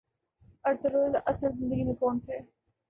Ertugrul 0.65 1.15
اصل 1.25 1.51
زندگی 1.51 1.83
میں 1.83 1.93
کون 1.93 2.19
تھے 2.19 2.39